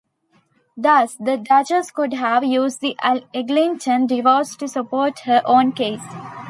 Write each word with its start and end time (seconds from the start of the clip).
Thus, 0.75 1.13
the 1.17 1.37
Duchess 1.37 1.91
could 1.91 2.13
have 2.13 2.43
used 2.43 2.81
the 2.81 2.97
Eglinton 3.35 4.07
divorce 4.07 4.55
to 4.55 4.67
support 4.67 5.19
her 5.25 5.43
own 5.45 5.73
case. 5.73 6.01